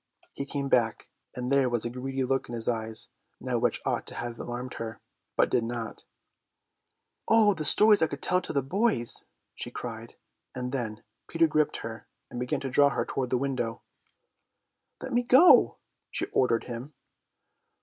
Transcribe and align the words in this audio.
He 0.33 0.47
came 0.47 0.67
back, 0.67 1.11
and 1.35 1.51
there 1.51 1.69
was 1.69 1.85
a 1.85 1.89
greedy 1.91 2.23
look 2.23 2.49
in 2.49 2.55
his 2.55 2.67
eyes 2.67 3.09
now 3.39 3.59
which 3.59 3.79
ought 3.85 4.07
to 4.07 4.15
have 4.15 4.39
alarmed 4.39 4.73
her, 4.81 4.99
but 5.35 5.51
did 5.51 5.63
not. 5.63 6.05
"Oh, 7.27 7.53
the 7.53 7.63
stories 7.63 8.01
I 8.01 8.07
could 8.07 8.23
tell 8.23 8.41
to 8.41 8.51
the 8.51 8.63
boys!" 8.63 9.25
she 9.53 9.69
cried, 9.69 10.15
and 10.55 10.71
then 10.71 11.03
Peter 11.27 11.45
gripped 11.45 11.77
her 11.85 12.07
and 12.31 12.39
began 12.39 12.61
to 12.61 12.69
draw 12.71 12.89
her 12.89 13.05
toward 13.05 13.29
the 13.29 13.37
window. 13.37 13.83
"Let 15.03 15.13
me 15.13 15.21
go!" 15.21 15.77
she 16.09 16.25
ordered 16.33 16.63
him. 16.63 16.95